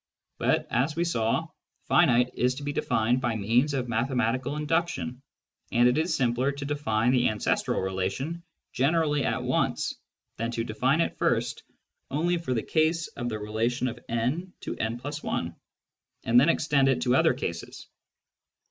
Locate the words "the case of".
12.55-13.29